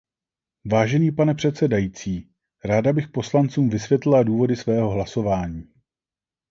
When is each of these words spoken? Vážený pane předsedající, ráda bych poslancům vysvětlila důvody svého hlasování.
Vážený 0.65 1.11
pane 1.11 1.33
předsedající, 1.35 2.29
ráda 2.65 2.93
bych 2.93 3.07
poslancům 3.09 3.69
vysvětlila 3.69 4.23
důvody 4.23 4.55
svého 4.55 4.89
hlasování. 4.89 5.63